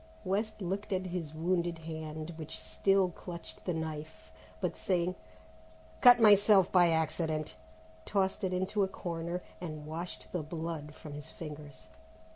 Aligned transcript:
West 0.25 0.63
looked 0.63 0.91
at 0.91 1.05
his 1.05 1.31
wounded 1.35 1.77
hand, 1.77 2.33
which 2.35 2.57
still 2.59 3.09
clutched 3.09 3.63
the 3.65 3.73
knife, 3.75 4.31
but 4.59 4.75
saying, 4.75 5.13
"Cut 6.01 6.19
myself 6.19 6.71
by 6.71 6.89
accident," 6.89 7.55
tossed 8.03 8.43
it 8.43 8.51
into 8.51 8.81
a 8.81 8.87
corner 8.87 9.43
and 9.61 9.85
washed 9.85 10.25
the 10.31 10.41
blood 10.41 10.95
from 10.95 11.13
his 11.13 11.29
fingers. 11.29 11.85